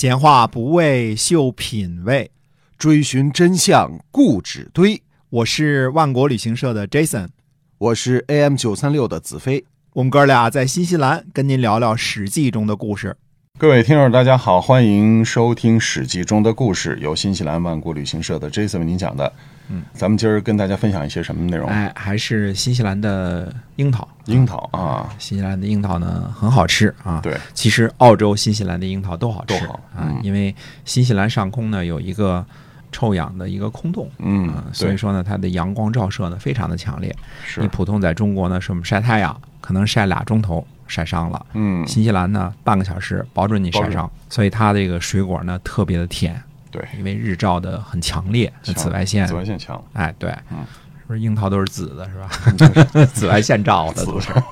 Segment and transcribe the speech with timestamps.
[0.00, 2.30] 闲话不为秀品味，
[2.78, 5.02] 追寻真相固执堆。
[5.28, 7.30] 我是万国旅行社的 Jason，
[7.78, 9.64] 我是 AM 九三六的子飞。
[9.94, 13.16] 我们哥俩在新西兰跟您聊聊《史记》中的故事。
[13.58, 19.32] 各位听众，大家好，欢迎收听《史记》中的故事，由新西兰万国旅行社的 Jason 为您讲的。
[19.68, 21.68] 嗯，咱们今儿跟大家分享一些什么内容？
[21.68, 24.06] 哎，还是新西兰的樱桃。
[24.26, 27.18] 樱桃啊，新西兰的樱桃呢很好吃啊。
[27.20, 29.60] 对，其实澳洲、新西兰的樱桃都好吃
[29.98, 30.54] 嗯，因为
[30.84, 32.46] 新西兰上空呢有一个
[32.92, 34.08] 臭氧的一个空洞。
[34.18, 37.12] 嗯啊，所以，说呢，它的阳光照射呢非常的强烈。
[37.44, 41.46] 是你，普通在中国呢，是我们晒太阳，可能晒俩钟头晒伤了。
[41.54, 49.26] 嗯，新西兰呢，半个小时保准你晒伤，所以它这个水果呢特别的甜，对，因为日照的很强烈，紫外线。
[49.26, 50.58] 紫，外线强，哎，对，嗯。
[51.00, 53.04] 是不是樱桃都是紫的，是吧？
[53.14, 54.30] 紫外线照的都是。
[54.30, 54.42] 啊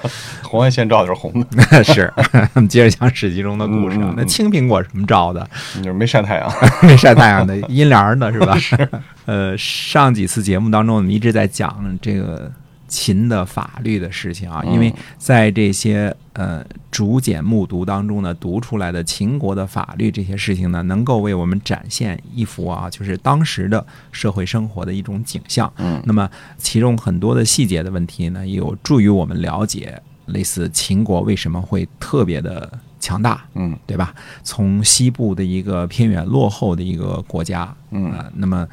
[0.42, 2.10] 红外线照的是红的， 是，
[2.54, 5.46] 我们接着讲《史记》中的故事那青苹果什么照的？
[5.76, 6.50] 你就是没晒太阳。
[6.80, 8.56] 没晒太阳的阴凉儿的是吧？
[9.26, 12.50] 呃，上几次节目当中，我们一直在讲这个
[12.90, 25.72] 秦的法律的事情啊，嗯因为在这些呃竹简木牍当中呢，读出来的秦国的法律这些事情呢，能够为我们展现一幅啊，就是当时的社会生活的一种景象。
[25.78, 33.44] 嗯那么其中很多的细节的问题呢，也有助于我们了解类似秦国为什么会特别的强大。
[33.54, 34.12] 嗯对吧？
[34.42, 38.66] 从西部的一个偏远落后的一个国家，嗯啊，那么，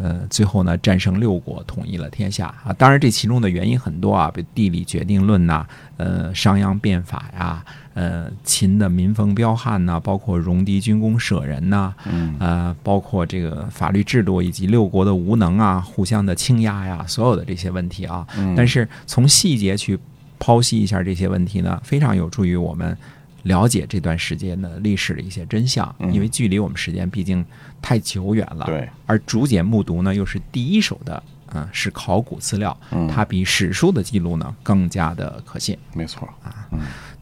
[0.00, 2.46] 呃，最后呢，战胜六国，统一了天下。
[2.64, 2.72] 啊。
[2.72, 12.36] 当然，这其中的原因很多啊，比如地理决定论呐、呃，商鞅变法呀，呃，秦的民风彪悍呐、包括戎狄军功舍人呐、嗯。
[12.38, 19.98] 呃，包括这个法律制度以及六国的无能啊，互相的倾压呀，所有的这些问题啊，嗯，但是从细节去
[20.38, 22.96] 剖析一下这些问题呢，非常有助于我们
[23.44, 27.44] 了解这段时间的历史的一些真相，嗯因为距离我们时间毕竟
[27.80, 28.66] 太久远了。
[28.66, 31.22] 对，而竹简木读呢，又是第一手的，
[31.54, 35.78] 嗯、是考古资料，嗯它比史书的记录呢更加的可信。
[35.94, 36.68] 没错啊，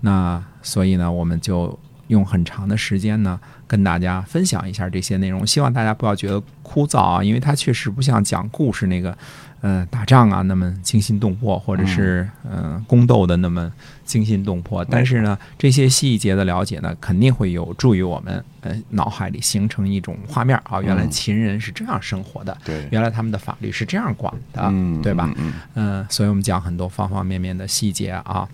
[0.00, 1.78] 那所以呢，我们就
[2.08, 5.46] 用很长的时间呢，跟大家分享一下这些内容。
[5.46, 9.16] 希望大家不要觉得枯燥啊，因为它确实不像讲故事那个，
[9.62, 13.72] 呃，打仗啊那么惊心动魄，或者是呃宫斗的那么
[14.04, 14.84] 惊心动魄。
[14.84, 25.32] 但是呢，这些细节的了解呢，肯定会有助于我们呃脑海里形成一种画面啊，原来嗯秦人是这样生活的，对，原来他们的法律是这样管的，嗯，对吧？
[25.36, 28.48] 嗯嗯，所以我们讲很多方方面面的细节啊。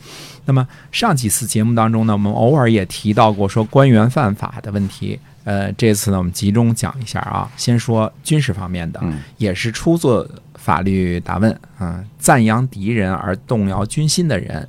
[0.44, 5.18] 那么上几次节目当中呢，我们偶尔也提到过说官员犯法的问题。
[5.44, 7.50] 呃，这次呢，我们集中讲一下啊。
[7.56, 14.68] 先说军事方面的，嗯也是出自法律答问啊、赞扬敌人而动摇军心的人，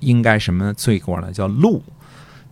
[0.00, 1.32] 应该什么罪过呢？
[1.32, 1.80] 叫戮。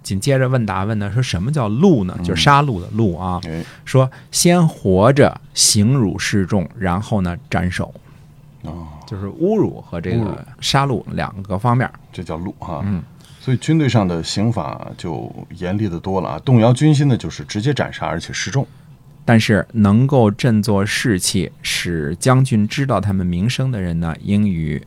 [0.03, 2.19] 紧接着问答问呢，说什么叫戮呢？
[2.25, 3.41] 就是杀戮的戮啊。
[3.85, 7.95] 说先活着行辱示众，然后呢斩首。
[8.63, 11.89] 哦，就是侮辱和这个杀戮两个方面。
[12.13, 13.03] 这叫戮哈，嗯，
[13.51, 18.65] 所以军队上的刑法就严厉的多了啊，动摇军心的就是直接斩杀，而且示众。
[19.25, 24.81] 但是能够振作士气，使将军知道他们名声的人呢，应予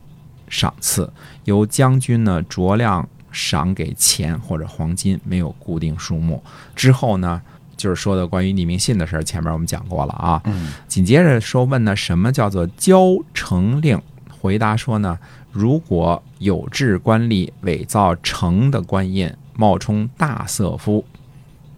[0.48, 1.12] 赏赐，
[1.44, 6.42] 由将军呢酌量赏给钱或者黄金，没有固定数目。
[6.74, 7.42] 之后呢，
[7.76, 10.40] 就是说的关于匿名信的事儿，前面我们讲过了啊。
[10.46, 14.00] 嗯紧接着说问呢，什么叫做交城令？
[14.40, 15.18] 回答说呢，
[15.54, 21.04] 如果有志官吏伪造城的官印，冒充大色夫，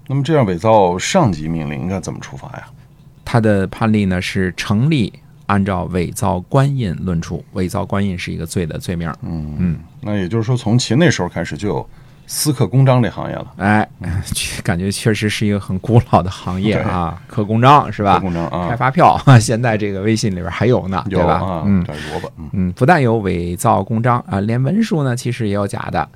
[0.06, 2.66] 那么这样伪造上级命令应该怎么处罚呀？
[3.22, 5.12] 他的判例呢是成立
[5.44, 9.12] 按照伪造官印论处，伪造官印是一个罪的罪名。
[9.20, 11.90] 嗯嗯，那也就是说，从秦那时候开始就有
[12.26, 13.88] 私刻公章这行业了，哎，
[14.64, 18.18] 感觉确实是一个很古老的行业啊，刻公章是刻吧？
[18.18, 21.34] 公章啊开，发票， 现在这个微信里边还有呢，对吧？
[21.34, 26.08] 啊，嗯，这萝卜，嗯嗯，不但有伪造公章啊，连文书呢其实也有假的。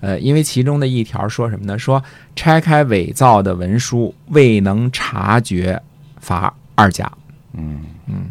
[0.00, 1.78] 呃，因为其中的一条说什么呢？
[1.78, 2.02] 说
[2.36, 5.80] 拆开伪造的文书未能察觉，
[6.20, 7.10] 罚二甲。
[7.54, 8.26] 嗯嗯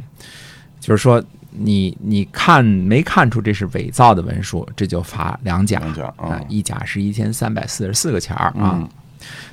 [0.79, 1.21] 就是说
[1.57, 8.77] 你你看没看出这是伪造的文书，这就罚两甲啊啊，一甲是一千三百四十四个钱儿啊。
[8.79, 8.89] 嗯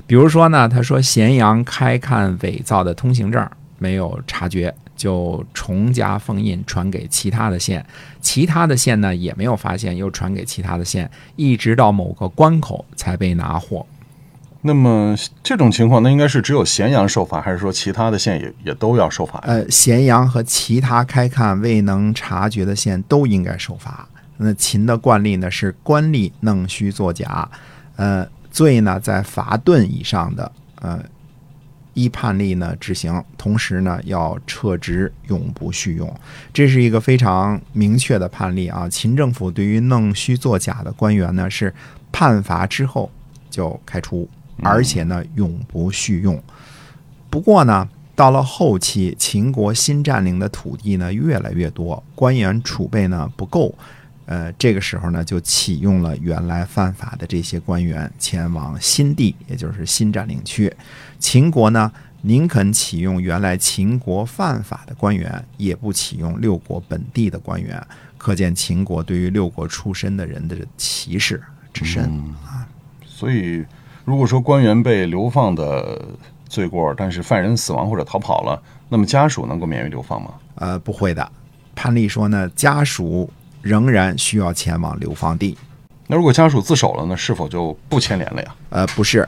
[0.05, 7.83] 比如说呢，他说咸阳开看伪造的通行证没有察觉，就重加封印传给其他的县，
[8.21, 13.83] 其他的县呢也没有发现，又传给其他的县，一直到某个关口才被拿获。
[14.65, 15.13] 那么
[15.43, 19.37] 这种情况，那应该是只有咸阳受罚，还是说其他的县也也都要受罚？
[19.43, 24.07] 呃，咸阳和其他开看未能察觉的县都应该受罚。
[24.37, 27.47] 那秦的惯例呢是官吏弄虚作假，
[27.97, 30.51] 呃，罪呢在罚盾以上的
[30.81, 30.99] 呃，
[31.93, 36.11] 依判例呢执行，同时呢要撤职，永不续用。
[36.53, 38.87] 这是一个非常明确的判例啊！
[38.89, 41.73] 秦政府对于弄虚作假的官员呢，是
[42.11, 43.11] 判罚之后
[43.49, 44.27] 就开除，
[44.61, 46.41] 而且呢永不续用。
[47.29, 53.73] 不过呢，到了后期，秦国新占领的土地呢越来越多，官员储备呢不够。
[54.25, 60.73] 呃，这个时候呢，就启用了原来犯法的这些官员前往新地，也就是新占领区。
[61.19, 61.91] 秦国呢，
[62.21, 67.85] 宁肯启用原来秦国犯法的官员，也不启用六国本地的官员。
[68.17, 72.05] 可见秦国对于六国出身的人的歧视之深
[72.45, 72.65] 啊。
[73.05, 73.65] 所以，
[74.05, 76.01] 如果说官员被流放的
[76.47, 80.33] 罪过，但是犯人死亡或者逃跑了，那么家属能够免于流放吗？
[80.55, 81.31] 呃，不会的。
[81.75, 83.29] 判例说呢，家属。
[83.63, 85.57] 仍然需要前往流放地。
[86.07, 87.15] 那如果家属自首了呢？
[87.15, 88.55] 是否就不牵连了呀？
[88.69, 89.25] 呃，不是。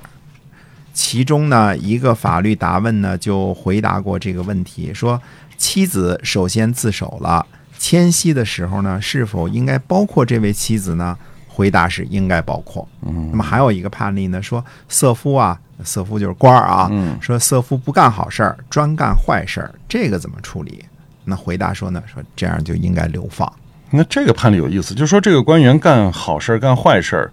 [0.94, 5.21] 其中呢，一个法律答问呢就回答过这个问题，说
[5.56, 7.48] 妻子首先自首了，
[7.78, 11.18] 迁徙的时候呢，是否应该包括这位妻子呢？
[11.56, 12.86] 回答是应该包括。
[13.02, 13.30] 嗯。
[13.31, 16.92] 那么还有一个判例呢，说色夫啊，色夫就是官儿啊，
[17.22, 20.84] 说色夫不干好事儿，专干坏事儿，这个怎么处理？
[21.24, 23.52] 那回答说呢，说这样就应该流放。
[23.90, 27.31] 那这个判例有意思，就是说这个官员干好事儿干坏事儿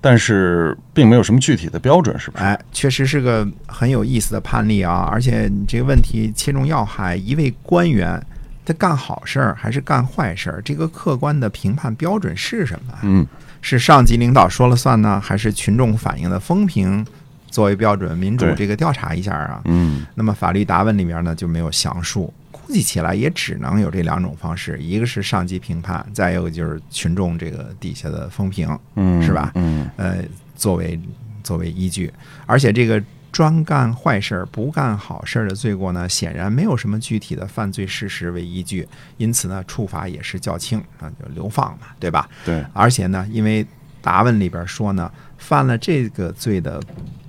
[0.00, 2.42] 但是并没有什么具体的标准，是不是？
[2.42, 5.08] 哎，确实是个很有意思的判例啊！
[5.12, 8.20] 而且你这个问题切中要害，一位官员
[8.64, 12.94] 他干好事儿还是干坏事儿，这个客观的评判标准是什么？
[13.02, 13.24] 嗯，
[13.62, 17.06] 是上级领导说了算呢，还是群众反映的风评
[17.46, 18.18] 作为标准？
[18.18, 19.62] 民主这个调查一下啊？
[19.64, 22.30] 嗯，那么法律答问里面呢就没有详述。
[22.50, 29.50] 估计起来也只能有这两种方式，一个是上级评判，再有就是群众这个底下的风评，嗯，是吧？
[29.54, 30.18] 嗯，呃，
[30.54, 30.98] 作为
[31.42, 32.12] 作为依据，
[32.46, 38.86] 而且这个专干坏事儿不干好事儿的罪过呢，显然没有什么具体的犯罪事实为依据，
[39.16, 42.28] 因此呢，处罚也是较轻啊，就流放嘛，对吧？
[42.44, 42.62] 对。
[42.74, 43.66] 而且呢，因为
[44.02, 46.78] 答问里边说呢，犯了这个罪的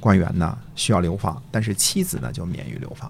[0.02, 3.10] 官员呢需要流放，但是妻子呢就免于流放。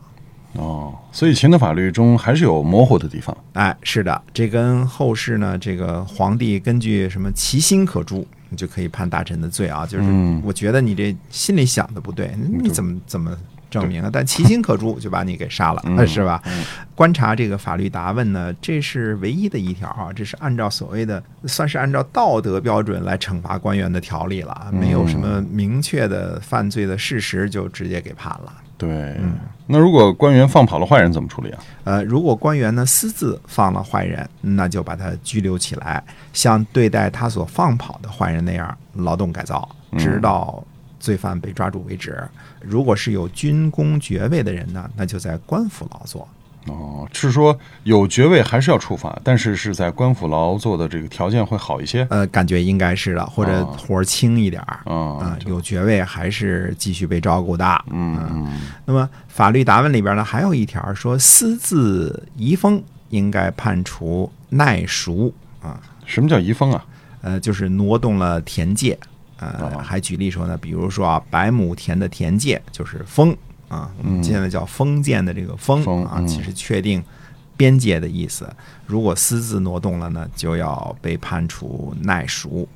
[0.54, 3.36] 哦，所以秦的法律中还是有模糊的地方。
[3.54, 9.86] 哎，是的，这跟后世呢，这个皇帝根据什么其心可诛，你就可以判大臣的罪啊。
[9.86, 10.06] 就是
[10.44, 13.38] 我觉得你这心里想的不对，你怎么怎么
[13.70, 14.10] 证明啊？
[14.14, 16.42] 但其心可诛，就把你给杀了， 是吧？
[16.96, 28.54] 观察这个法律答问呢，这是唯一的一条啊，这是按照所谓的算是按照道德标准来惩罚官员的条例了，没有什么明确的犯罪的事实，就直接给判了。
[28.84, 29.34] 对，嗯
[29.66, 31.60] 那如果官员放跑了坏人怎么处理啊？
[31.86, 36.04] 呃，如果官员呢私自放了坏人，那就把他拘留起来，
[36.34, 40.62] 像对待他所放跑的坏人那样劳动改造，直到
[41.00, 42.22] 罪犯被抓住为止。
[42.60, 46.28] 如果是有军功爵位的人呢，那就在官府劳作。
[46.68, 52.08] 哦，是说有爵位还是要处罚，但是是在官府劳作的这个条件会好一些。
[52.10, 54.80] 呃，感觉应该是的，或者活儿轻一点儿。
[54.86, 57.66] 啊，有爵位还是继续被照顾的。
[57.92, 58.62] 嗯嗯。
[58.86, 65.80] 那么法律答问里边呢，还有一条说私自移风应该判处耐赎啊。
[66.06, 66.86] 什么叫移风啊？
[67.22, 68.98] 呃，就是挪动了田界。
[69.40, 73.36] 呃，还举例说呢，比如说啊，百亩田的田界就是封。
[73.74, 77.04] 啊，我们现在叫封建的这个封啊，其实确定
[77.58, 78.48] 边界的意思。
[78.86, 82.68] 如果私自挪动了呢，就要被判处耐赎。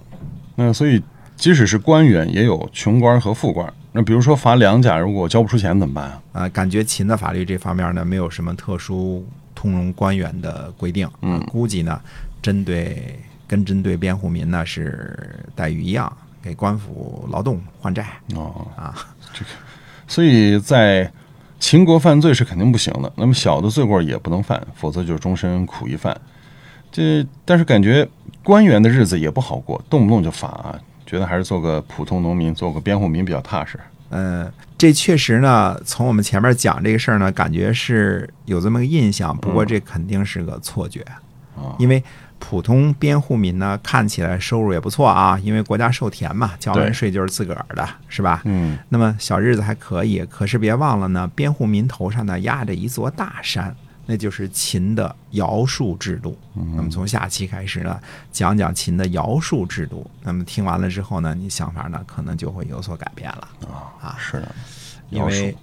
[0.55, 0.99] 那所以，
[1.35, 3.71] 即使是官员，也有穷官和富官。
[3.91, 6.21] 那比如说罚粮甲，如果交不出钱怎么办啊？
[6.33, 9.23] 啊，感觉秦的法律这方面呢，没有什么特殊
[9.53, 11.07] 通融官员的规定。
[11.21, 12.01] 嗯，估计呢，
[12.41, 16.11] 针对跟针对辩护民呢是待遇一样，
[16.41, 18.07] 给官府劳动还债。
[18.33, 18.95] 哦啊，
[19.33, 19.51] 这个。
[20.07, 21.11] 所以在
[21.59, 26.19] 秦国犯罪是肯定不行的，那么小的罪过也不能犯，否则就是终身苦役犯。
[26.91, 28.07] 这但是感觉
[28.41, 30.73] 官员的日子也不好过，动不动就罚，
[31.05, 33.79] 觉得还是做个普通农民，做个边户民比较踏实。
[34.09, 41.01] 嗯，这确实呢，从我们前面讲这个事儿呢，感觉是有这么个印象，不过这肯定是个错觉
[41.55, 42.03] 啊，因为。
[42.39, 48.41] 普通边户民呢，看起来收入也不错啊，因为国家授田嘛，交完税就是自个儿的，是吧？
[48.45, 48.77] 嗯。
[48.89, 53.75] 那么小日子还可以，可是别忘了呢，边户民头上呢压着一座大山，
[54.05, 56.37] 那就是秦的徭戍制度。
[56.53, 57.99] 那么从下期开始呢，
[58.31, 60.09] 讲讲秦的徭戍制度。
[60.23, 64.15] 那么听完了之后呢，你想法呢可能就会有所改变了啊啊！
[64.17, 64.55] 是的，
[65.09, 65.55] 因为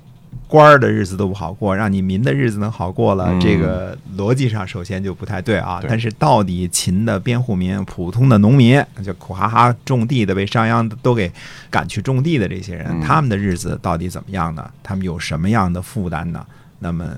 [0.46, 5.80] 官儿的日子都不好过，让你民的日子能好过了，嗯这个逻辑上首先就不太对啊。
[5.80, 11.32] 对但是到底秦的边户民、普通的农民，就苦哈哈种地的，被商鞅都给
[11.70, 14.70] 赶去种地的这些人，嗯他们的日子到底怎么样呢？
[14.82, 16.44] 他们有什么样的负担呢？
[16.78, 17.16] 那么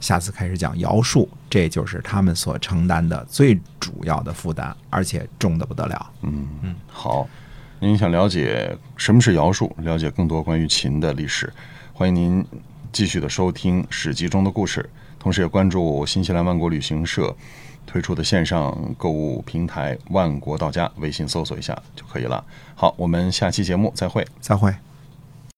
[0.00, 6.10] 下次开始讲尧术，这就是他们所承担的最主要的负担，而且重的不得了。
[6.22, 7.28] 嗯嗯，好。
[7.80, 11.52] 您想了解什么是尧术，了解更多关于秦的历史，
[11.96, 12.44] 欢迎您
[12.92, 17.32] 继续的收听《史记》中的故事，同时也关注新西兰万国旅行社
[17.86, 22.44] 推出的线上购物平台“万国到家”，微信搜索一下就可以了。
[22.74, 24.26] 好，我们下期节目再会。
[24.40, 24.74] 再会。